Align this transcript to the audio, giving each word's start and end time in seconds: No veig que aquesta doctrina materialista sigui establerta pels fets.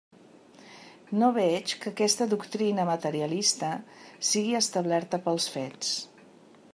No 1.23 1.27
veig 1.35 1.75
que 1.83 1.91
aquesta 1.91 2.27
doctrina 2.31 2.87
materialista 2.91 3.69
sigui 4.31 4.57
establerta 4.61 5.21
pels 5.27 5.49
fets. 5.59 5.93